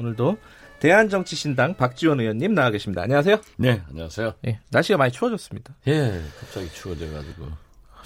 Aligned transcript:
오늘도 0.00 0.38
대한정치신당 0.80 1.74
박지원 1.76 2.20
의원님 2.20 2.54
나와 2.54 2.70
계십니다. 2.70 3.02
안녕하세요. 3.02 3.38
네, 3.58 3.82
안녕하세요. 3.90 4.32
예, 4.46 4.60
날씨가 4.70 4.96
많이 4.96 5.12
추워졌습니다. 5.12 5.74
예, 5.88 6.22
갑자기 6.40 6.68
추워져가지고. 6.72 7.46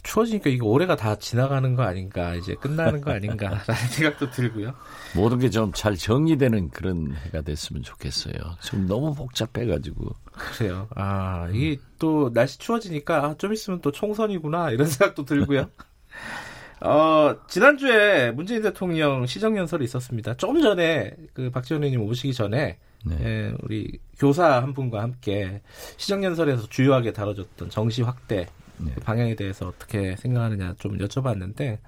추워지니까 0.03 0.51
이거 0.51 0.67
올해가 0.67 0.97
다 0.97 1.15
지나가는 1.17 1.75
거 1.77 1.83
아닌가, 1.84 2.34
이제 2.34 2.55
끝나는 2.57 3.01
거 3.01 3.12
아닌가라는 3.12 3.62
생각도 3.91 4.30
들고요. 4.30 4.75
모든 5.15 5.39
게 5.39 5.48
좀 5.48 5.73
잘 5.73 5.97
정리되는 5.97 6.70
그런 6.70 7.15
해가 7.25 7.41
됐으면 7.41 7.83
좋겠어요. 7.83 8.34
지금 8.61 8.87
너무 8.87 9.15
복잡해가지고. 9.15 10.15
그래요. 10.33 10.89
아, 10.97 11.48
이게 11.53 11.81
또 11.98 12.31
날씨 12.34 12.59
추워지니까 12.59 13.25
아, 13.25 13.34
좀 13.39 13.53
있으면 13.55 13.81
또 13.81 13.92
총선이구나, 13.92 14.73
이런 14.73 14.89
생각도 14.89 15.25
들고요. 15.25 15.70
어, 16.84 17.34
지난주에 17.48 18.30
문재인 18.33 18.61
대통령 18.61 19.25
시정연설이 19.25 19.84
있었습니다. 19.84 20.34
조금 20.34 20.61
전에 20.61 21.16
그 21.33 21.50
박지원 21.50 21.83
의원님 21.83 22.06
오시기 22.06 22.34
전에 22.34 22.77
네. 23.06 23.17
예, 23.20 23.55
우리 23.62 23.98
교사 24.19 24.62
한 24.62 24.75
분과 24.75 25.00
함께 25.00 25.62
시정연설에서 25.97 26.69
주요하게 26.69 27.14
다뤄졌던 27.14 27.70
정시 27.70 28.03
확대 28.03 28.47
네. 28.77 28.95
방향에 29.03 29.34
대해서 29.34 29.69
어떻게 29.69 30.14
생각하느냐 30.17 30.75
좀 30.78 30.98
여쭤봤는데 30.98 31.78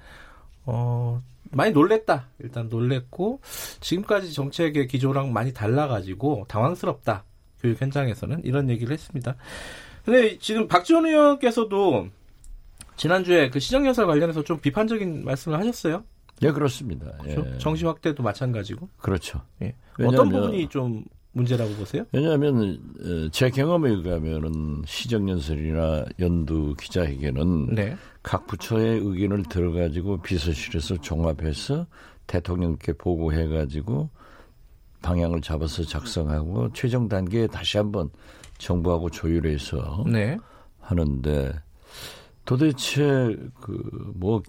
어, 0.64 1.22
많이 1.50 1.72
놀랬다. 1.72 2.28
일단 2.38 2.70
놀랬고 2.70 3.40
지금까지 3.80 4.32
정책의 4.32 4.88
기조랑 4.88 5.30
많이 5.30 5.52
달라가지고 5.52 6.46
당황스럽다. 6.48 7.24
교육 7.60 7.82
현장에서는 7.82 8.44
이런 8.44 8.70
얘기를 8.70 8.94
했습니다. 8.94 9.36
근데 10.06 10.38
지금 10.38 10.68
박지원 10.68 11.04
의원께서도 11.04 12.08
지난주에 12.96 13.50
그 13.50 13.60
시정연설 13.60 14.06
관련해서 14.06 14.42
좀 14.42 14.58
비판적인 14.58 15.24
말씀을 15.24 15.58
하셨어요. 15.58 16.04
예, 16.42 16.50
그렇습니다. 16.50 17.12
그렇죠? 17.18 17.44
예. 17.46 17.58
정시 17.58 17.84
확대도 17.84 18.22
마찬가지고. 18.22 18.88
그렇죠. 18.98 19.40
예. 19.62 19.74
어떤 20.00 20.28
부분이 20.28 20.68
좀 20.68 21.04
문제라고 21.32 21.70
보세요? 21.74 22.04
왜냐하면 22.12 22.80
어, 22.98 23.28
제 23.30 23.50
경험에 23.50 23.90
의하면은 23.90 24.82
시정연설이나 24.86 26.06
연두 26.18 26.74
기자회견은 26.80 27.74
네. 27.74 27.96
각 28.22 28.46
부처의 28.46 29.00
의견을 29.00 29.44
들어가지고 29.44 30.22
비서실에서 30.22 30.96
종합해서 31.02 31.86
대통령께 32.26 32.94
보고해가지고 32.94 34.08
방향을 35.02 35.42
잡아서 35.42 35.84
작성하고 35.84 36.72
최종 36.72 37.08
단계에 37.08 37.46
다시 37.46 37.76
한번 37.76 38.08
정부하고 38.58 39.10
조율해서 39.10 40.04
네. 40.10 40.38
하는데 40.80 41.52
도대체 42.46 43.36
그 43.60 43.96
뭐 44.14 44.42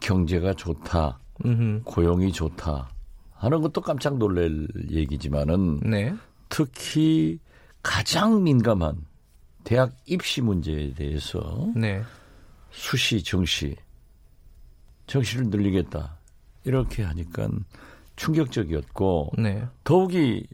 경제가 0.00 0.54
좋다, 0.54 1.20
음흠. 1.44 1.82
고용이 1.84 2.32
좋다 2.32 2.88
하는 3.32 3.60
것도 3.60 3.80
깜짝 3.80 4.18
놀랄 4.18 4.66
얘기지만은 4.90 5.80
네. 5.80 6.14
특히 6.48 7.38
가장 7.82 8.42
민감한 8.42 9.06
대학 9.64 9.94
입시 10.06 10.40
문제에 10.42 10.92
대해서 10.94 11.68
네. 11.74 12.02
수시 12.70 13.22
정시 13.22 13.76
정시를 15.06 15.46
늘리겠다 15.48 16.18
이렇게 16.64 17.02
하니까 17.02 17.48
충격적이었고 18.16 19.32
네. 19.38 19.66
더욱이 19.84 20.46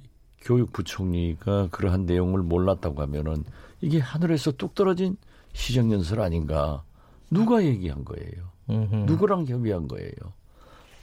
교육부총리가 0.43 1.69
그러한 1.71 2.07
내용을 2.07 2.43
몰랐다고 2.43 3.03
하면은 3.03 3.45
이게 3.81 3.99
하늘에서 3.99 4.53
뚝 4.53 4.75
떨어진 4.75 5.17
시정연설 5.57 6.21
아닌가 6.21 6.83
누가 7.31 7.65
얘기한 7.65 8.05
거예요 8.05 8.51
음흠. 8.71 8.95
누구랑 9.07 9.47
협의한 9.47 9.89
거예요 9.89 10.13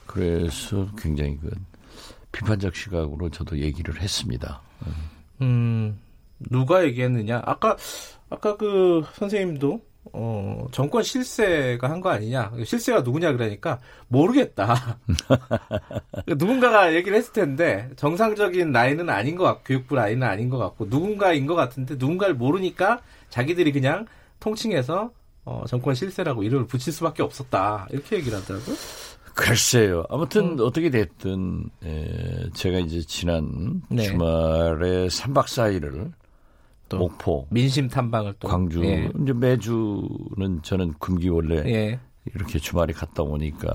그래서 0.06 0.88
굉장히 0.97 1.38
그 1.41 1.50
비판적 2.31 2.75
시각으로 2.75 3.30
저도 3.30 3.59
얘기를 3.59 4.02
했습니다. 4.02 4.62
음, 5.42 6.00
누가 6.40 6.84
얘기했느냐? 6.84 7.42
아까 7.46 7.78
아까 8.30 8.58
그 8.58 9.03
선생님도 9.13 9.81
어, 10.13 10.66
정권 10.72 11.03
실세가 11.03 11.90
한 11.90 12.02
거 12.02 12.09
아니냐? 12.09 12.52
실세가 12.66 13.02
누구냐 13.02 13.31
그러니까 13.31 13.80
모르겠다. 14.08 14.97
누군가가 16.28 16.94
얘기를 16.96 17.18
했을 17.18 17.31
텐데 17.34 17.90
정상적인 17.96 18.72
라인은 18.72 19.09
아닌 19.09 19.36
것 19.36 19.44
같고 19.46 19.62
교육부 19.63 19.96
라인은 19.96 20.28
아닌 20.28 20.50
것 20.50 20.58
같고 20.58 20.88
누군가인 20.90 21.46
것 21.46 21.56
같은데 21.56 21.96
누군가를 21.96 22.36
모르니까 22.36 23.02
자기들이 23.30 23.72
그냥 23.72 24.06
통칭해서 24.44 25.12
어, 25.46 25.64
정권 25.68 25.96
실세라고 25.96 26.44
이름을 26.44 26.68
붙일 26.68 26.92
수밖에 26.94 27.24
없었다 27.24 27.88
이렇게 27.92 28.18
얘기를 28.18 28.38
하더라고요. 28.38 28.76
글쎄요. 29.34 30.04
아무튼 30.09 30.59
음. 30.59 30.66
어떻게 30.66 30.90
됐든 30.90 31.70
에, 31.84 32.50
제가 32.54 32.80
이제 32.80 33.02
지난 33.02 33.81
네. 33.90 34.04
주말에 34.04 35.08
3박 35.08 35.46
4일을 35.46 36.12
또 36.90 36.98
목포 36.98 37.48
민심 37.50 37.88
탐방을 37.88 38.36
또 38.40 38.48
광주 38.48 38.84
예. 38.84 39.09
이제 39.22 39.34
매주는 39.34 40.60
저는 40.62 40.94
금기원래 41.00 41.64
예. 41.74 42.00
이렇게 42.36 42.60
주말에 42.60 42.94
갔다 42.94 43.24
오니까 43.24 43.74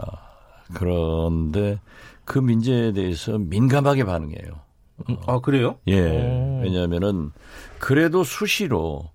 그런데 0.75 1.81
그 2.25 2.39
문제에 2.39 2.93
대해서 2.93 3.39
민감하게 3.39 4.05
반응해요. 4.05 4.61
음, 5.09 5.17
아 5.27 5.41
그래요? 5.41 5.79
예. 5.89 6.01
오. 6.01 6.61
왜냐하면은 6.63 7.31
그래도 7.79 8.23
수시로 8.23 9.11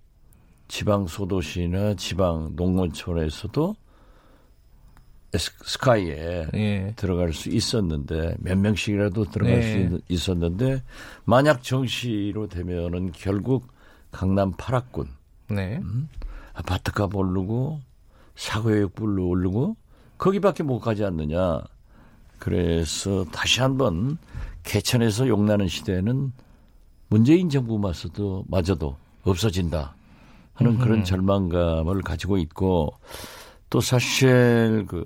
지방 0.74 1.06
소도시나 1.06 1.94
지방 1.94 2.54
농촌에서도 2.56 3.76
스카이에 5.38 6.48
예. 6.56 6.94
들어갈 6.96 7.32
수 7.32 7.50
있었는데 7.50 8.38
몇 8.40 8.58
명씩이라도 8.58 9.26
들어갈 9.26 9.58
예. 9.58 9.88
수 9.88 10.02
있었는데 10.10 10.82
만약 11.26 11.62
정시로 11.62 12.48
되면은 12.48 13.12
결국 13.12 13.68
강남 14.12 14.52
8학군 14.54 15.10
네. 15.52 15.78
음? 15.78 16.10
아파트값 16.54 17.16
오르고 17.16 17.80
사교육불로 18.36 19.28
오르고 19.28 19.76
거기밖에 20.18 20.64
못 20.64 20.80
가지 20.80 21.06
않느냐. 21.06 21.62
그래서 22.40 23.26
다시 23.26 23.62
한번 23.62 24.18
개천에서 24.64 25.28
용나는 25.28 25.68
시대는 25.68 26.34
문재인 27.10 27.52
정부마저도 27.52 28.46
마저도 28.48 28.98
없어진다 29.22 29.94
하는 30.54 30.78
그런 30.78 31.00
음. 31.00 31.04
절망감을 31.04 32.02
가지고 32.02 32.38
있고 32.38 32.94
또 33.70 33.82
사실 33.82 34.86
그 34.88 35.04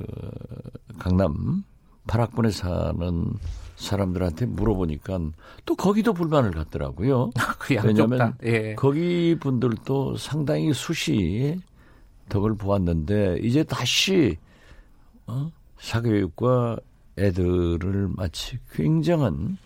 강남 1.00 1.64
파락군에 2.08 2.52
사는 2.52 3.34
사람들한테 3.76 4.48
물어보니까 4.48 5.20
또 5.66 5.76
거기도 5.76 6.14
불만을 6.14 6.52
갖더라고요. 6.52 7.32
그 7.60 7.76
왜냐하면 7.84 8.36
예. 8.44 8.76
거기 8.76 9.38
분들도 9.40 10.18
상당히 10.18 10.74
수시 10.74 11.60
덕을 12.30 12.56
보았는데 12.56 13.40
이제 13.42 13.64
다시 13.64 14.38
어? 15.28 15.52
사교육과 15.78 16.78
애들을 17.18 18.10
마치 18.16 18.58
굉장한 18.72 19.58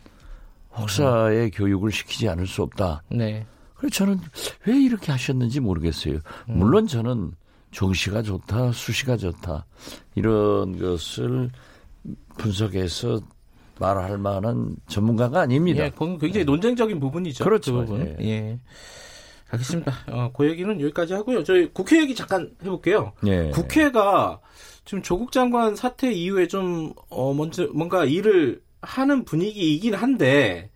혹사의 0.77 1.45
음. 1.45 1.51
교육을 1.53 1.91
시키지 1.91 2.29
않을 2.29 2.47
수 2.47 2.63
없다. 2.63 3.03
네. 3.09 3.45
그래서 3.81 3.95
저는 3.95 4.19
왜 4.67 4.79
이렇게 4.79 5.11
하셨는지 5.11 5.59
모르겠어요. 5.59 6.19
음. 6.49 6.59
물론 6.59 6.85
저는 6.85 7.31
정시가 7.71 8.21
좋다, 8.21 8.71
수시가 8.73 9.17
좋다 9.17 9.65
이런 10.13 10.77
것을 10.77 11.49
분석해서 12.37 13.21
말할 13.79 14.19
만한 14.19 14.75
전문가가 14.87 15.41
아닙니다. 15.41 15.85
예, 15.85 15.89
그건 15.89 16.19
굉장히 16.19 16.45
논쟁적인 16.45 16.99
부분이죠. 16.99 17.43
그렇죠. 17.43 17.73
그 17.73 17.85
부분. 17.85 18.15
예. 18.19 18.25
예. 18.27 18.59
알겠습니다. 19.49 19.93
어, 20.11 20.31
그 20.31 20.47
얘기는 20.47 20.79
여기까지 20.79 21.13
하고요. 21.13 21.43
저희 21.43 21.67
국회 21.73 21.99
얘기 21.99 22.13
잠깐 22.13 22.51
해볼게요. 22.61 23.13
예. 23.25 23.49
국회가 23.49 24.39
지금 24.85 25.01
조국 25.01 25.31
장관 25.31 25.75
사태 25.75 26.11
이후에 26.11 26.47
좀 26.47 26.93
어, 27.09 27.33
먼저 27.33 27.67
뭔가 27.73 28.05
일을 28.05 28.61
하는 28.81 29.25
분위기이긴 29.25 29.95
한데 29.95 30.69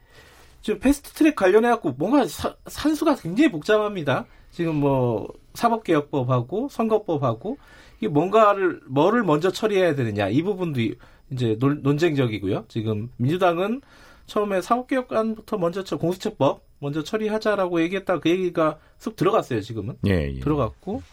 지금 0.65 0.79
패스트 0.79 1.11
트랙 1.11 1.35
관련해 1.35 1.69
갖고 1.69 1.91
뭔가 1.91 2.25
사, 2.25 2.55
산수가 2.65 3.17
굉장히 3.17 3.51
복잡합니다. 3.51 4.25
지금 4.49 4.77
뭐 4.77 5.31
사법개혁법하고 5.53 6.69
선거법하고 6.69 7.59
이게 7.99 8.07
뭔가를 8.07 8.81
뭐를 8.87 9.21
먼저 9.21 9.51
처리해야 9.51 9.93
되느냐 9.93 10.27
이 10.29 10.41
부분도 10.41 10.81
이제 11.29 11.55
논, 11.59 11.83
논쟁적이고요. 11.83 12.65
지금 12.67 13.11
민주당은 13.17 13.81
처음에 14.25 14.63
사법개혁안부터 14.63 15.59
먼저 15.59 15.83
공수처법 15.83 16.63
먼저 16.79 17.03
처리하자라고 17.03 17.83
얘기했다 17.83 18.19
그 18.19 18.31
얘기가 18.31 18.79
쑥 18.97 19.15
들어갔어요 19.15 19.61
지금은 19.61 19.97
예, 20.07 20.33
예. 20.35 20.39
들어갔고 20.39 21.03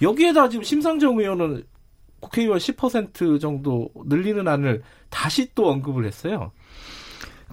여기에다 0.00 0.48
지금 0.48 0.62
심상정 0.62 1.18
의원은 1.18 1.64
국회의원 2.20 2.56
10% 2.56 3.42
정도 3.42 3.90
늘리는 4.06 4.48
안을 4.48 4.82
다시 5.10 5.54
또 5.54 5.68
언급을 5.68 6.06
했어요. 6.06 6.50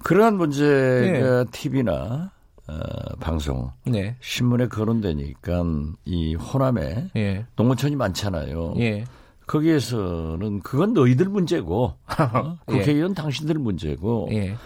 그러한 0.04 0.36
문제가 0.36 1.44
네. 1.44 1.50
TV나 1.50 2.30
어, 2.66 3.16
방송, 3.20 3.70
네. 3.86 4.16
신문에 4.20 4.68
거론되니까 4.68 5.64
이 6.04 6.34
호남에 6.34 7.10
예. 7.16 7.46
농어촌이 7.56 7.96
많잖아요. 7.96 8.74
예. 8.78 9.04
거기에서는 9.46 10.60
그건 10.60 10.92
너희들 10.92 11.28
문제고 11.28 11.84
어? 11.84 12.58
국회의원 12.66 13.10
예. 13.10 13.14
당신들 13.14 13.56
문제고 13.56 14.28
예. 14.32 14.56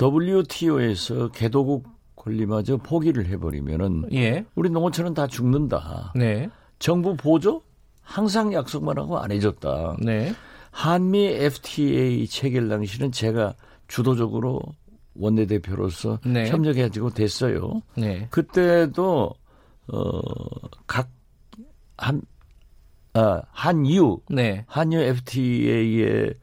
WTO에서 0.00 1.28
개도국 1.28 1.86
권리마저 2.16 2.76
포기를 2.78 3.26
해버리면은 3.26 4.08
예. 4.12 4.44
우리 4.56 4.68
농어촌은 4.68 5.14
다 5.14 5.28
죽는다. 5.28 6.12
네. 6.16 6.50
정부 6.80 7.16
보조 7.16 7.62
항상 8.02 8.52
약속만 8.52 8.98
하고 8.98 9.18
안 9.18 9.30
해줬다. 9.30 9.96
네. 10.00 10.34
한미 10.72 11.24
FTA 11.26 12.26
체결 12.26 12.68
당시는 12.68 13.12
제가 13.12 13.54
주도적으로 13.86 14.60
원내대표로서 15.18 16.20
네. 16.24 16.48
협력해가지고 16.48 17.10
됐어요. 17.10 17.82
네. 17.96 18.26
그때도 18.30 19.32
어각 19.86 21.08
한 21.96 22.22
아, 23.14 23.42
한유 23.50 24.20
네. 24.30 24.64
한유 24.68 24.98
FTA의 25.00 26.34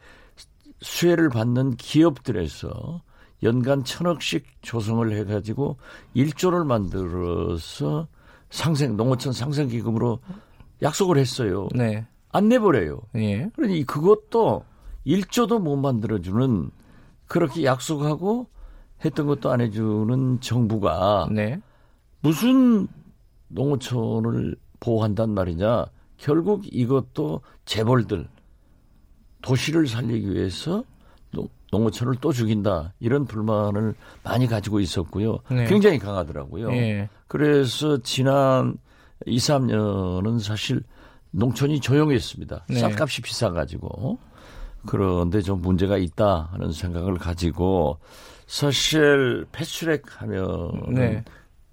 수혜를 0.81 1.29
받는 1.29 1.77
기업들에서 1.77 3.01
연간 3.43 3.83
천억씩 3.83 4.45
조성을 4.61 5.11
해가지고 5.15 5.77
1조를 6.15 6.65
만들어서 6.65 8.07
상생 8.49 8.97
농어촌 8.97 9.33
상생 9.33 9.67
기금으로 9.67 10.19
약속을 10.81 11.17
했어요. 11.17 11.69
네. 11.73 12.05
안 12.31 12.49
내버려요. 12.49 13.01
예. 13.15 13.49
그러니 13.55 13.85
그것도 13.85 14.65
1조도 15.07 15.61
못 15.61 15.77
만들어주는 15.77 16.71
그렇게 17.27 17.63
약속하고 17.63 18.47
했던 19.05 19.27
것도 19.27 19.51
안 19.51 19.61
해주는 19.61 20.41
정부가 20.41 21.27
네. 21.31 21.59
무슨 22.21 22.87
농어촌을 23.49 24.55
보호한단 24.79 25.31
말이냐. 25.31 25.85
결국 26.17 26.63
이것도 26.71 27.41
재벌들 27.65 28.27
도시를 29.41 29.87
살리기 29.87 30.33
위해서 30.33 30.83
농어촌을 31.71 32.15
또 32.21 32.31
죽인다 32.31 32.93
이런 32.99 33.25
불만을 33.25 33.95
많이 34.23 34.47
가지고 34.47 34.79
있었고요. 34.79 35.39
네. 35.51 35.65
굉장히 35.65 35.99
강하더라고요. 35.99 36.69
네. 36.69 37.09
그래서 37.27 37.97
지난 38.01 38.77
2, 39.25 39.37
3년은 39.37 40.39
사실 40.39 40.81
농촌이 41.31 41.81
조용했습니다. 41.81 42.65
네. 42.69 42.79
쌀값이 42.79 43.21
비싸가지고 43.21 44.17
그런데 44.85 45.41
좀 45.41 45.61
문제가 45.61 45.97
있다 45.97 46.49
하는 46.51 46.71
생각을 46.71 47.15
가지고 47.17 47.97
사실 48.47 49.45
패스트랙 49.51 50.03
하면 50.21 50.71
네. 50.93 51.23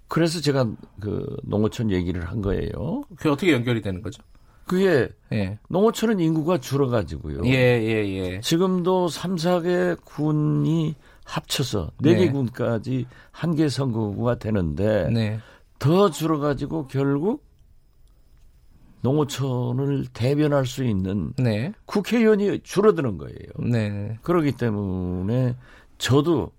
그래서 0.09 0.41
제가 0.41 0.67
그 1.00 1.37
농어촌 1.44 1.91
얘기를 1.91 2.26
한 2.29 2.43
거예요. 2.43 3.03
그게 3.17 3.29
어떻게 3.31 3.53
연결이 3.53 3.81
되는 3.81 4.03
거죠? 4.03 4.23
그게 4.67 5.09
예. 5.32 5.59
농어촌은 5.69 6.20
인구가 6.20 6.59
줄어가지고요. 6.59 7.44
예, 7.47 7.50
예, 7.50 8.09
예. 8.09 8.41
지금도 8.41 9.09
3, 9.09 9.37
4개 9.37 9.99
군이 10.05 10.94
합쳐서 11.25 11.91
4개 12.00 12.17
네. 12.26 12.31
군까지 12.31 13.06
한 13.31 13.55
개 13.55 13.69
선거구가 13.69 14.38
되는데 14.38 15.08
네. 15.11 15.38
더 15.79 16.11
줄어가지고 16.11 16.87
결국 16.88 17.44
농어촌을 19.02 20.06
대변할 20.12 20.64
수 20.66 20.84
있는 20.84 21.32
네. 21.37 21.72
국회의원이 21.87 22.60
줄어드는 22.60 23.19
거예요. 23.19 23.70
네. 23.70 24.19
그렇기 24.22 24.52
때문에 24.52 25.56
저도 25.99 26.50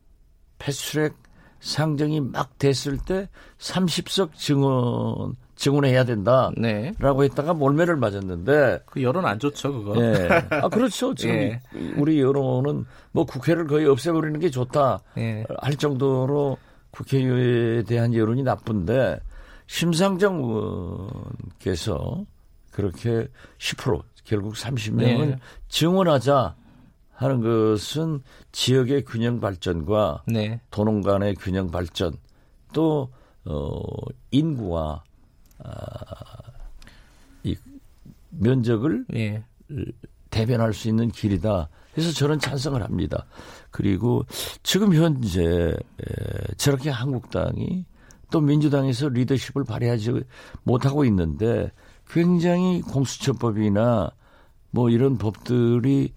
패스트트랙 0.59 1.15
상정이 1.59 2.19
막 2.19 2.57
됐을 2.57 2.97
때 2.97 3.29
30석 3.57 4.33
증언 4.33 5.35
증언해야 5.55 6.03
된다라고 6.03 6.53
네. 6.59 6.91
했다가 6.99 7.53
몰매를 7.53 7.95
맞았는데 7.95 8.81
그 8.85 9.01
여론 9.01 9.25
안 9.25 9.39
좋죠 9.39 9.71
그거. 9.71 9.95
예. 10.03 10.27
아 10.49 10.67
그렇죠. 10.67 11.15
지금 11.15 11.35
예. 11.35 11.61
우리 11.95 12.19
여론은 12.19 12.85
뭐 13.13 13.25
국회를 13.25 13.67
거의 13.67 13.85
없애버리는 13.87 14.37
게 14.41 14.49
좋다 14.49 14.99
예. 15.17 15.45
할 15.59 15.75
정도로 15.75 16.57
국회에 16.91 17.83
대한 17.83 18.13
여론이 18.13 18.43
나쁜데 18.43 19.19
심상정 19.67 20.43
의원께서 20.43 22.25
그렇게 22.73 23.27
10% 23.59 24.03
결국 24.25 24.55
30명을 24.55 25.29
네. 25.29 25.39
증언하자 25.69 26.55
하는 27.11 27.41
것은 27.41 28.21
지역의 28.51 29.05
균형 29.05 29.39
발전과 29.39 30.23
네. 30.27 30.59
도농 30.71 31.01
간의 31.01 31.35
균형 31.35 31.69
발전 31.69 32.13
또 32.73 33.09
어, 33.45 33.79
인구와 34.31 35.03
아, 35.59 35.71
이 37.43 37.55
면적을 38.31 39.05
네. 39.09 39.43
대변할 40.29 40.73
수 40.73 40.89
있는 40.89 41.09
길이다. 41.09 41.69
그래서 41.93 42.11
저는 42.11 42.39
찬성을 42.39 42.81
합니다. 42.81 43.25
그리고 43.69 44.25
지금 44.63 44.95
현재 44.95 45.43
에, 45.43 46.53
저렇게 46.57 46.89
한국당이 46.89 47.85
또 48.31 48.41
민주당에서 48.41 49.09
리더십을 49.09 49.63
발휘하지 49.63 50.23
못하고 50.63 51.05
있는데 51.05 51.71
굉장히 52.13 52.81
공수처법이나 52.81 54.11
뭐 54.71 54.89
이런 54.89 55.17
법들이 55.17 56.13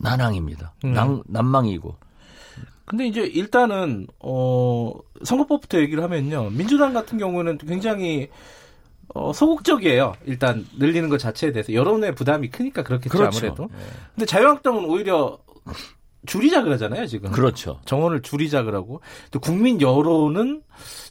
난항입니다. 0.00 0.74
음. 0.84 0.92
난, 0.92 1.22
난망이고. 1.26 1.96
근데 2.84 3.06
이제 3.06 3.20
일단은 3.20 4.06
어 4.20 4.92
선거법부터 5.24 5.78
얘기를 5.80 6.02
하면요. 6.02 6.50
민주당 6.50 6.94
같은 6.94 7.18
경우는 7.18 7.58
굉장히 7.58 8.28
어 9.14 9.32
소극적이에요. 9.32 10.14
일단 10.24 10.66
늘리는 10.78 11.08
것 11.08 11.18
자체에 11.18 11.52
대해서 11.52 11.72
여론의 11.74 12.14
부담이 12.14 12.48
크니까 12.48 12.82
그렇겠죠 12.82 13.16
그렇죠. 13.16 13.38
아무래도. 13.38 13.64
네. 13.64 13.84
근데 14.14 14.26
자유한국당은 14.26 14.84
오히려 14.86 15.38
줄이자 16.26 16.62
그러잖아요, 16.62 17.06
지금. 17.06 17.30
그렇죠. 17.30 17.80
정원을 17.84 18.22
줄이자 18.22 18.64
그러고. 18.64 19.00
또 19.30 19.38
국민 19.40 19.80
여론은 19.80 20.62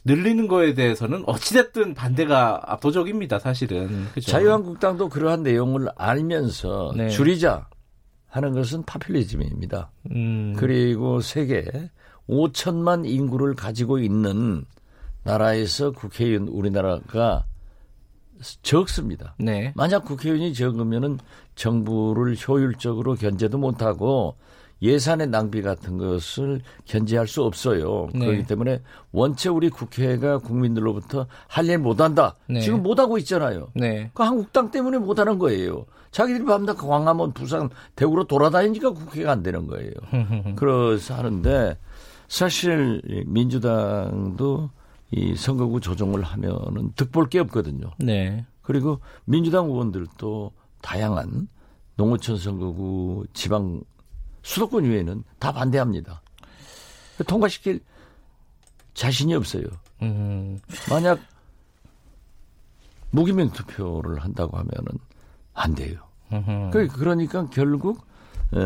늘리는 0.04 0.48
거에 0.48 0.74
대해서는 0.74 1.24
어찌 1.26 1.54
됐든 1.54 1.94
반대가 1.94 2.60
압도적입니다, 2.64 3.38
사실은. 3.38 4.06
그죠? 4.14 4.30
자유한국당도 4.30 5.08
그러한 5.08 5.42
내용을 5.42 5.88
알면서 5.96 6.92
네. 6.96 7.08
줄이자 7.08 7.68
하는 8.28 8.52
것은 8.52 8.82
파퓰리즘입니다. 8.84 9.90
음. 10.10 10.54
그리고 10.56 11.20
세계 11.20 11.64
5천만 12.28 13.06
인구를 13.06 13.54
가지고 13.54 13.98
있는 13.98 14.64
나라에서 15.24 15.92
국회의원 15.92 16.48
우리나라가 16.48 17.44
적습니다. 18.62 19.34
네. 19.38 19.72
만약 19.74 20.04
국회의원이 20.04 20.54
적으면은 20.54 21.18
정부를 21.54 22.36
효율적으로 22.36 23.14
견제도 23.14 23.58
못하고 23.58 24.36
예산의 24.80 25.28
낭비 25.28 25.60
같은 25.62 25.98
것을 25.98 26.60
견제할 26.84 27.26
수 27.26 27.42
없어요. 27.42 28.08
네. 28.14 28.26
그렇기 28.26 28.46
때문에 28.46 28.80
원체 29.12 29.48
우리 29.48 29.70
국회가 29.70 30.38
국민들로부터 30.38 31.26
할 31.48 31.68
일 31.68 31.78
못한다. 31.78 32.36
네. 32.48 32.60
지금 32.60 32.82
못하고 32.82 33.18
있잖아요. 33.18 33.68
네. 33.74 34.10
그 34.14 34.22
한국당 34.22 34.70
때문에 34.70 34.98
못하는 34.98 35.38
거예요. 35.38 35.84
자기들이 36.12 36.44
밤낮 36.46 36.74
광화문, 36.74 37.32
부산, 37.32 37.68
대구로 37.96 38.24
돌아다니니까 38.24 38.90
국회가 38.92 39.32
안 39.32 39.42
되는 39.42 39.66
거예요. 39.66 39.92
그래서 40.56 41.14
하는데 41.14 41.76
사실 42.28 43.02
민주당도 43.26 44.70
이 45.10 45.34
선거구 45.34 45.80
조정을 45.80 46.22
하면은 46.22 46.92
득볼 46.94 47.28
게 47.28 47.38
없거든요. 47.40 47.90
네. 47.98 48.46
그리고 48.62 49.00
민주당 49.24 49.66
의원들도 49.66 50.52
다양한 50.82 51.48
농어촌 51.96 52.36
선거구 52.38 53.24
지방 53.32 53.80
수도권 54.48 54.86
이외에는 54.86 55.24
다 55.38 55.52
반대합니다. 55.52 56.22
통과시킬 57.26 57.80
자신이 58.94 59.34
없어요. 59.34 59.64
음. 60.00 60.58
만약 60.88 61.20
무기명 63.10 63.50
투표를 63.50 64.20
한다고 64.20 64.56
하면은 64.56 64.86
안 65.52 65.74
돼요. 65.74 66.00
그 66.72 66.88
그러니까 66.88 67.46
결국 67.50 68.06
에, 68.54 68.58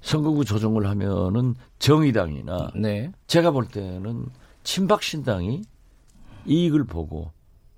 선거구 0.00 0.44
조정을 0.44 0.86
하면은 0.86 1.56
정의당이나 1.80 2.70
네. 2.76 3.10
제가 3.26 3.50
볼 3.50 3.66
때는 3.66 4.26
친박 4.62 5.02
신당이 5.02 5.62
이익을 6.46 6.84
보고 6.84 7.32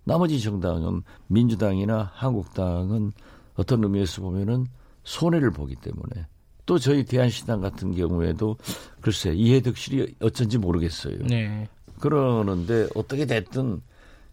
나머지 0.04 0.40
정당은 0.40 1.02
민주당이나 1.28 2.10
한국당은 2.14 3.12
어떤 3.54 3.82
의미에서 3.84 4.20
보면은 4.20 4.66
손해를 5.06 5.52
보기 5.52 5.76
때문에 5.76 6.26
또 6.66 6.78
저희 6.78 7.04
대한신당 7.04 7.60
같은 7.60 7.94
경우에도 7.94 8.56
글쎄 9.00 9.32
이해득실이 9.32 10.16
어쩐지 10.20 10.58
모르겠어요. 10.58 11.18
네. 11.28 11.68
그러는데 12.00 12.88
어떻게 12.94 13.24
됐든 13.24 13.80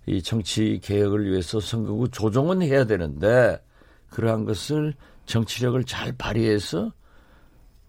이 0.07 0.21
정치 0.21 0.79
개혁을 0.83 1.29
위해서 1.31 1.59
선거구 1.59 2.09
조정은 2.09 2.63
해야 2.63 2.85
되는데 2.85 3.63
그러한 4.09 4.45
것을 4.45 4.95
정치력을 5.25 5.81
잘 5.85 6.11
발휘해서 6.17 6.91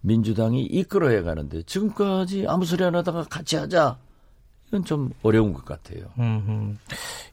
민주당이 0.02 0.62
이끌어야 0.64 1.22
가는데 1.22 1.62
지금까지 1.62 2.44
아무 2.46 2.66
소리 2.66 2.84
안 2.84 2.94
하다가 2.94 3.24
같이 3.24 3.56
하자 3.56 3.98
이건 4.68 4.84
좀 4.84 5.10
어려운 5.22 5.54
것 5.54 5.64
같아요. 5.64 6.04
음, 6.18 6.78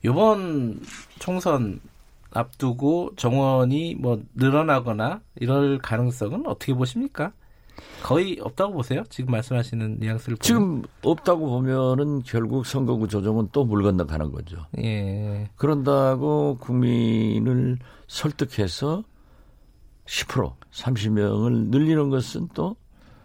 이번 0.04 0.80
총선 1.20 1.80
앞두고 2.34 3.12
정원이 3.16 3.96
뭐 3.96 4.22
늘어나거나 4.36 5.22
이럴 5.36 5.78
가능성은 5.80 6.48
어떻게 6.48 6.74
보십니까? 6.74 7.32
거의 8.04 8.38
없다고 8.42 8.74
보세요? 8.74 9.04
지금 9.10 9.32
말씀하시는 9.32 9.98
뉘앙스를 10.00 10.38
보면. 10.38 10.42
지금 10.42 10.82
없다고 11.04 11.48
보면은 11.50 12.22
결국 12.24 12.66
선거구 12.66 13.08
조정은 13.08 13.50
또 13.52 13.64
물 13.64 13.84
건너가는 13.84 14.32
거죠. 14.32 14.66
예. 14.80 15.50
그런다고 15.56 16.58
국민을 16.60 17.78
설득해서 18.08 19.04
10% 20.06 20.54
30명을 20.72 21.70
늘리는 21.70 22.10
것은 22.10 22.50
또 22.54 22.76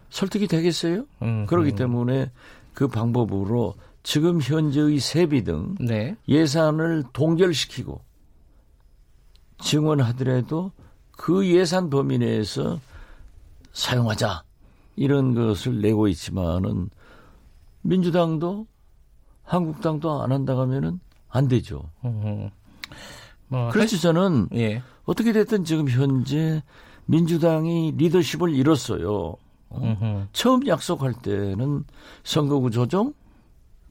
설득이 0.09 0.47
되겠어요? 0.47 1.05
음, 1.21 1.45
그렇기 1.47 1.71
음. 1.71 1.75
때문에 1.75 2.31
그 2.73 2.87
방법으로 2.87 3.75
지금 4.03 4.39
현재의 4.41 4.99
세비 4.99 5.43
등 5.43 5.75
네. 5.79 6.15
예산을 6.29 7.03
동결시키고 7.13 7.99
증언하더라도 9.59 10.71
그 11.11 11.47
예산 11.47 11.89
범위 11.89 12.17
내에서 12.17 12.79
사용하자 13.73 14.43
이런 14.95 15.33
것을 15.33 15.81
내고 15.81 16.07
있지만은 16.07 16.89
민주당도 17.81 18.67
한국당도 19.43 20.21
안 20.21 20.31
한다고 20.31 20.61
하면은 20.61 20.99
안 21.29 21.47
되죠. 21.47 21.89
뭐 23.47 23.69
그렇지 23.69 24.01
저는 24.01 24.49
예. 24.53 24.81
어떻게 25.05 25.31
됐든 25.31 25.63
지금 25.63 25.87
현재 25.89 26.61
민주당이 27.05 27.93
리더십을 27.97 28.53
잃었어요. 28.53 29.35
어? 29.69 30.27
처음 30.33 30.67
약속할 30.67 31.13
때는 31.13 31.83
선거구 32.23 32.71
조정, 32.71 33.13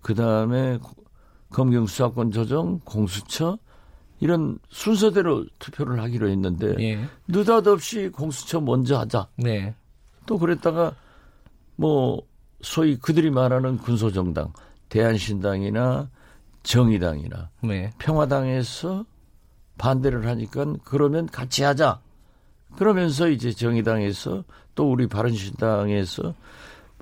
그 0.03 0.15
다음에 0.15 0.79
검경 1.51 1.87
수사권 1.87 2.31
조정, 2.33 2.81
공수처 2.85 3.59
이런 4.21 4.59
순서대로 4.71 5.45
투표를 5.59 6.01
하기로 6.01 6.29
했는데 6.29 6.75
예. 6.81 7.05
느닷없이 7.29 8.09
공수처 8.09 8.61
먼저 8.61 8.99
하자. 8.99 9.29
네. 9.37 9.75
또 10.25 10.39
그랬다가 10.39 10.95
뭐 11.77 12.23
소위 12.63 12.97
그들이 12.97 13.31
말하는 13.31 13.79
군소정당 13.79 14.53
대한신당이나 14.89 16.11
정의당이나 16.63 17.51
네. 17.63 17.91
평화당에서 17.99 19.05
반대를 19.79 20.27
하니까 20.27 20.75
그러면 20.85 21.27
같이 21.27 21.63
하자. 21.63 22.01
그러면서 22.77 23.29
이제 23.29 23.53
정의당에서 23.53 24.45
또 24.75 24.91
우리 24.91 25.07
바른신당에서 25.07 26.35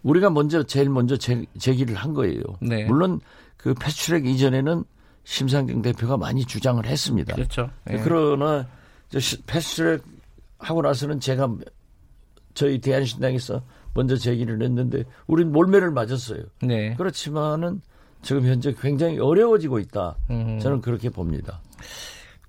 우리가 0.02 0.30
먼저 0.30 0.62
제일 0.64 0.90
먼저 0.90 1.16
제, 1.16 1.44
제기를 1.58 1.94
한 1.94 2.12
거예요. 2.12 2.42
네. 2.60 2.84
물론 2.84 3.20
그 3.56 3.74
패스트트랙 3.74 4.26
이전에는 4.26 4.84
심상정 5.24 5.82
대표가 5.82 6.16
많이 6.16 6.44
주장을 6.44 6.84
했습니다. 6.84 7.34
그렇죠. 7.34 7.70
네. 7.84 8.00
그러나 8.02 8.66
패스트트랙 9.46 10.02
하고 10.58 10.82
나서는 10.82 11.20
제가 11.20 11.48
저희 12.54 12.80
대한신당에서 12.80 13.62
먼저 13.94 14.16
제기를 14.16 14.62
했는데 14.62 15.04
우린 15.26 15.52
몰매를 15.52 15.90
맞았어요. 15.90 16.42
네. 16.62 16.94
그렇지만은 16.96 17.80
지금 18.22 18.44
현재 18.46 18.74
굉장히 18.80 19.18
어려워지고 19.18 19.78
있다. 19.78 20.16
음. 20.30 20.58
저는 20.58 20.80
그렇게 20.80 21.10
봅니다. 21.10 21.60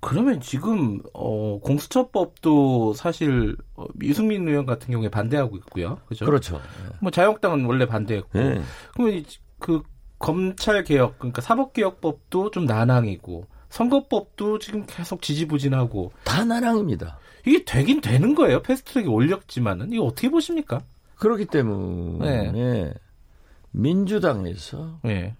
그러면 0.00 0.40
지금 0.40 1.00
어, 1.14 1.58
공수처법도 1.60 2.94
사실 2.94 3.56
어, 3.74 3.86
이승민 4.02 4.46
의원 4.48 4.66
같은 4.66 4.92
경우에 4.92 5.08
반대하고 5.08 5.56
있고요. 5.58 5.98
그죠? 6.06 6.24
그렇죠. 6.24 6.60
뭐 7.00 7.10
자유한국당은 7.10 7.64
원래 7.64 7.86
반대했고. 7.86 8.38
네. 8.38 8.60
그러면 8.94 9.24
그 9.58 9.82
검찰 10.18 10.82
개혁 10.84 11.18
그러니까 11.18 11.42
사법 11.42 11.72
개혁법도 11.72 12.50
좀 12.50 12.64
난항이고 12.64 13.46
선거법도 13.68 14.58
지금 14.58 14.84
계속 14.86 15.22
지지부진하고 15.22 16.12
다 16.24 16.44
난항입니다. 16.44 17.18
이게 17.46 17.64
되긴 17.64 18.00
되는 18.00 18.34
거예요. 18.34 18.62
패스트트랙이 18.62 19.08
올렸지만은 19.08 19.92
이거 19.92 20.04
어떻게 20.04 20.28
보십니까? 20.28 20.80
그렇기 21.16 21.46
때문에 21.46 22.52
네. 22.52 22.94
민주당에서 23.70 25.00
네. 25.04 25.36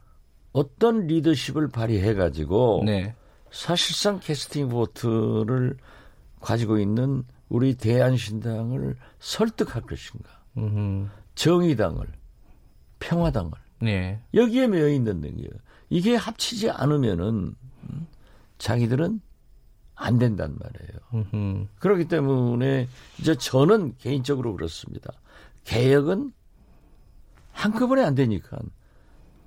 어떤 0.53 1.07
리더십을 1.07 1.69
발휘해 1.69 2.15
가지고 2.15 2.83
네. 2.85 3.15
사실상 3.51 4.21
캐스팅 4.21 4.69
보트를 4.69 5.77
가지고 6.41 6.79
있는 6.79 7.25
우리 7.49 7.75
대한신당을 7.75 8.97
설득할 9.19 9.83
것인가? 9.83 10.31
음흠. 10.57 11.09
정의당을, 11.35 12.07
평화당을 12.99 13.53
네. 13.81 14.21
여기에 14.35 14.69
매여 14.69 14.89
있는 14.89 15.21
능력. 15.21 15.51
이게 15.89 16.17
합치지 16.17 16.71
않으면은 16.71 17.55
음, 17.91 18.07
자기들은 18.59 19.21
안 19.95 20.19
된단 20.19 20.57
말이에요. 20.59 21.27
음흠. 21.35 21.67
그렇기 21.79 22.07
때문에 22.07 22.89
이제 23.19 23.35
저는 23.35 23.97
개인적으로 23.99 24.55
그렇습니다. 24.55 25.13
개혁은 25.65 26.33
한꺼번에 27.53 28.05
안 28.05 28.15
되니까 28.15 28.59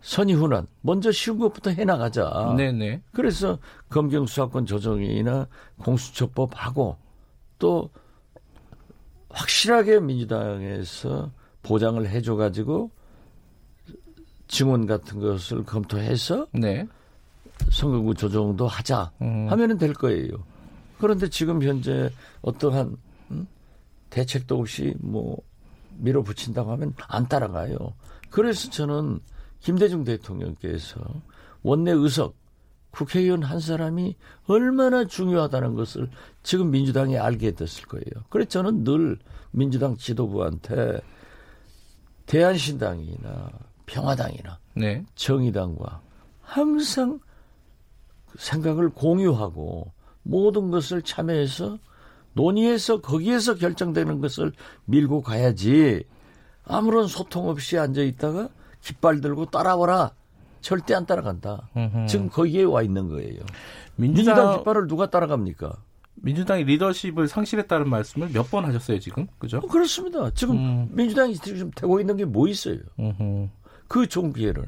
선의훈환 0.01 0.67
먼저 0.81 1.11
쉬운 1.11 1.37
것부터 1.37 1.69
해나가자. 1.71 2.55
네네. 2.57 3.03
그래서 3.11 3.59
검경 3.89 4.25
수사권 4.25 4.65
조정이나 4.65 5.47
공수처법 5.77 6.51
하고 6.55 6.97
또 7.59 7.91
확실하게 9.29 9.99
민주당에서 9.99 11.31
보장을 11.61 12.07
해줘가지고 12.07 12.91
증언 14.49 14.87
같은 14.87 15.19
것을 15.19 15.63
검토해서 15.63 16.47
네. 16.51 16.85
선거구 17.71 18.15
조정도 18.15 18.67
하자 18.67 19.11
음. 19.21 19.47
하면은 19.49 19.77
될 19.77 19.93
거예요. 19.93 20.29
그런데 20.97 21.29
지금 21.29 21.61
현재 21.63 22.09
어떠한 22.41 22.97
음? 23.31 23.47
대책도 24.09 24.59
없이 24.59 24.95
뭐 24.99 25.37
밀어붙인다고 25.99 26.71
하면 26.71 26.93
안 27.07 27.27
따라가요. 27.27 27.93
그래서 28.31 28.69
저는 28.69 29.19
김대중 29.59 30.03
대통령께서 30.03 30.99
원내 31.61 31.91
의석 31.91 32.35
국회의원 32.91 33.43
한 33.43 33.59
사람이 33.59 34.15
얼마나 34.47 35.05
중요하다는 35.05 35.75
것을 35.75 36.09
지금 36.41 36.71
민주당이 36.71 37.19
알게 37.19 37.51
됐을 37.51 37.85
거예요. 37.85 38.25
그래서 38.29 38.49
저는 38.49 38.83
늘 38.83 39.19
민주당 39.51 39.95
지도부한테 39.95 41.01
대한신당이나 42.25 43.49
평화당이나 43.89 44.59
네. 44.75 45.03
정의당과 45.15 46.01
항상 46.41 47.19
생각을 48.37 48.89
공유하고 48.89 49.91
모든 50.23 50.69
것을 50.69 51.01
참여해서 51.01 51.79
논의해서 52.33 53.01
거기에서 53.01 53.55
결정되는 53.55 54.21
것을 54.21 54.53
밀고 54.85 55.21
가야지 55.23 56.03
아무런 56.63 57.07
소통 57.07 57.49
없이 57.49 57.77
앉아 57.77 58.01
있다가 58.01 58.49
깃발 58.81 59.19
들고 59.21 59.47
따라와라. 59.47 60.11
절대 60.61 60.93
안 60.93 61.05
따라간다. 61.05 61.69
음흠. 61.75 62.05
지금 62.07 62.29
거기에 62.29 62.63
와 62.63 62.81
있는 62.83 63.07
거예요. 63.07 63.39
민주당, 63.95 64.35
민주당 64.35 64.57
깃발을 64.57 64.87
누가 64.87 65.09
따라갑니까? 65.09 65.73
민주당이 66.21 66.65
리더십을 66.65 67.29
상실했다는 67.29 67.89
말씀을 67.89 68.29
몇 68.33 68.49
번 68.51 68.65
하셨어요, 68.65 68.99
지금? 68.99 69.25
그죠? 69.37 69.57
어, 69.59 69.61
그렇습니다. 69.61 70.29
지금 70.31 70.57
음. 70.57 70.89
민주당이 70.91 71.35
지금 71.35 71.71
되고 71.71 71.99
있는 72.01 72.17
게 72.17 72.25
뭐 72.25 72.47
있어요? 72.49 72.77
음흠. 72.99 73.47
그 73.89 74.05
기회를. 74.07 74.65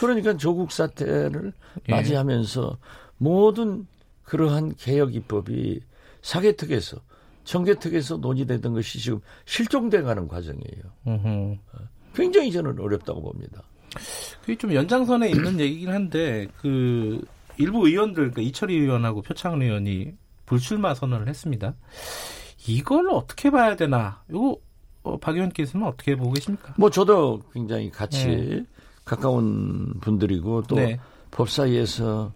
그러니까 0.00 0.36
조국 0.36 0.72
사태를 0.72 1.52
예. 1.88 1.92
맞이하면서 1.92 2.78
모든 3.18 3.86
그러한 4.24 4.74
개혁 4.76 5.14
입법이 5.14 5.80
사개특에서 6.22 6.98
청계특에서 7.44 8.16
논의되던 8.16 8.72
것이 8.72 8.98
지금 8.98 9.20
실종돼 9.44 10.02
가는 10.02 10.26
과정이에요. 10.26 10.82
음흠. 11.06 11.56
굉장히 12.14 12.50
저는 12.50 12.80
어렵다고 12.80 13.22
봅니다. 13.22 13.62
그게 14.40 14.56
좀 14.56 14.74
연장선에 14.74 15.28
있는 15.28 15.60
얘기긴 15.60 15.90
한데 15.90 16.48
그 16.58 17.24
일부 17.58 17.86
의원들 17.86 18.14
그러니까 18.14 18.42
이철희 18.42 18.74
의원하고 18.74 19.22
표창 19.22 19.60
의원이 19.62 20.14
불출마 20.46 20.94
선언을 20.94 21.28
했습니다. 21.28 21.74
이걸 22.66 23.10
어떻게 23.10 23.50
봐야 23.50 23.76
되나? 23.76 24.22
이거 24.28 24.58
어, 25.06 25.18
박 25.18 25.34
의원께서는 25.36 25.86
어떻게 25.86 26.16
보고 26.16 26.32
계십니까? 26.32 26.74
뭐 26.76 26.90
저도 26.90 27.42
굉장히 27.52 27.90
같이 27.90 28.26
네. 28.26 28.66
가까운 29.04 29.94
분들이고 30.00 30.62
또 30.62 30.74
네. 30.76 30.98
법사위에서 31.30 32.32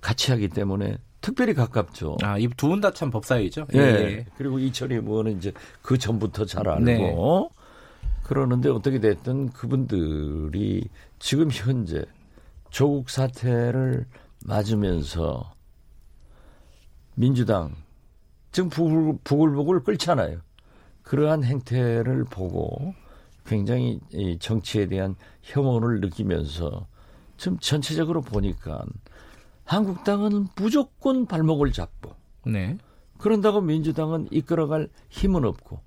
같이 0.00 0.30
하기 0.32 0.48
때문에 0.48 0.96
특별히 1.20 1.52
가깝죠. 1.52 2.16
아, 2.22 2.38
이 2.38 2.48
두 2.56 2.68
분 2.68 2.80
다 2.80 2.90
참 2.92 3.10
법사위죠. 3.10 3.66
예. 3.74 3.78
예. 3.78 4.26
그리고 4.38 4.58
이철희 4.58 4.94
의원은 4.96 5.36
이제 5.36 5.52
그 5.82 5.98
전부터 5.98 6.46
잘 6.46 6.66
알고 6.66 6.84
네. 6.84 7.14
그러는데 8.22 8.70
어떻게 8.70 8.98
됐든 9.00 9.50
그분들이 9.50 10.88
지금 11.18 11.50
현재 11.50 12.02
조국 12.70 13.10
사태를 13.10 14.06
맞으면서 14.46 15.52
민주당 17.14 17.74
지금 18.52 18.70
부글 18.70 19.18
부글 19.24 19.82
끓잖아요. 19.84 20.38
그러한 21.02 21.44
행태를 21.44 22.24
보고 22.24 22.94
굉장히 23.46 24.00
이 24.12 24.38
정치에 24.38 24.86
대한 24.86 25.16
혐오를 25.42 26.00
느끼면서 26.00 26.86
지금 27.36 27.58
전체적으로 27.58 28.20
보니까 28.20 28.84
한국당은 29.64 30.48
무조건 30.56 31.26
발목을 31.26 31.72
잡고 31.72 32.14
네. 32.46 32.76
그런다고 33.18 33.60
민주당은 33.60 34.28
이끌어갈 34.30 34.88
힘은 35.08 35.44
없고 35.44 35.80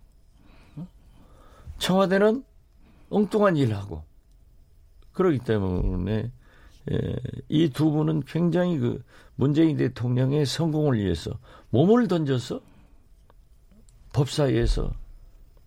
청와대는 1.78 2.44
엉뚱한 3.10 3.58
일하고 3.58 4.04
그러기 5.14 5.40
때문에 5.40 6.32
예, 6.92 7.16
이 7.48 7.70
두 7.70 7.92
분은 7.92 8.24
굉장히 8.26 8.78
그 8.78 9.04
문재인 9.36 9.78
대통령의 9.78 10.46
성공을 10.46 10.98
위해서 10.98 11.40
몸을 11.70 12.08
던져서 12.08 12.62
법사위에서 14.12 14.94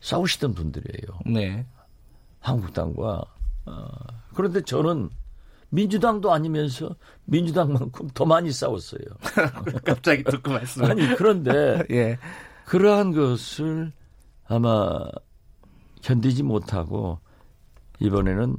싸우시던 0.00 0.54
분들이에요. 0.54 1.18
네. 1.26 1.66
한국당과 2.40 3.24
어, 3.66 3.88
그런데 4.34 4.60
저는 4.62 5.10
민주당도 5.70 6.32
아니면서 6.32 6.94
민주당만큼 7.24 8.08
더 8.14 8.24
많이 8.24 8.52
싸웠어요. 8.52 9.00
갑자기 9.84 10.22
듣고 10.22 10.52
말씀. 10.52 10.84
아니 10.84 11.06
그런데 11.16 11.82
예. 11.90 12.18
그러한 12.66 13.12
것을 13.12 13.92
아마 14.46 15.00
견디지 16.02 16.44
못하고 16.44 17.18
이번에는 17.98 18.56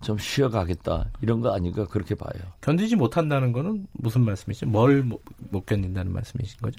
좀 0.00 0.16
쉬어가겠다 0.16 1.10
이런 1.20 1.40
거 1.40 1.52
아닌가 1.54 1.84
그렇게 1.86 2.14
봐요. 2.14 2.40
견디지 2.62 2.96
못한다는 2.96 3.52
거는 3.52 3.86
무슨 3.92 4.22
말씀이죠? 4.24 4.66
뭘 4.66 5.02
못 5.50 5.66
견딘다는 5.66 6.12
말씀이신 6.12 6.60
거죠? 6.60 6.78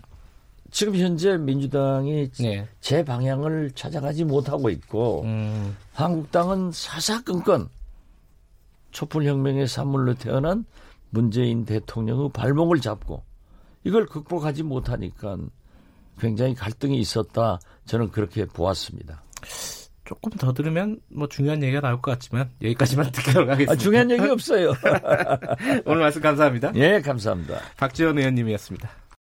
지금 0.72 0.96
현재 0.96 1.38
민주당이 1.38 2.30
네. 2.40 2.68
제 2.80 3.04
방향을 3.04 3.72
찾아가지 3.72 4.24
못하고 4.24 4.70
있고 4.70 5.24
음. 5.24 5.76
한국당은 5.94 6.72
사사건건 6.72 7.70
촛불혁명의 8.92 9.68
산물로 9.68 10.16
태어난 10.16 10.66
문재인 11.10 11.66
대통령의 11.66 12.30
발목을 12.34 12.82
잡고 12.82 13.24
이걸 13.84 14.06
극복하지 14.06 14.64
못하니까 14.64 15.38
굉장히 16.20 16.54
갈등이 16.54 17.00
있었다 17.00 17.60
저는 17.86 18.12
그렇게 18.12 18.46
보았습니다. 18.46 19.24
조금 20.06 20.32
더 20.32 20.54
들으면 20.54 21.00
뭐 21.08 21.28
중요한 21.28 21.62
얘기가 21.62 21.82
나올 21.82 22.02
것 22.02 22.12
같지만 22.12 22.50
여기까지만 22.64 23.12
듣도록 23.14 23.48
하겠습니다. 23.48 23.72
아, 23.72 23.76
중요한 23.76 24.10
얘기 24.10 24.28
없어요. 24.28 24.74
오늘 25.86 26.02
말씀 26.02 26.22
감사합니다. 26.22 26.72
예, 26.76 27.00
감사합니다. 27.00 27.60
박지원 27.78 28.18
의원님이었습니다. 28.18 28.90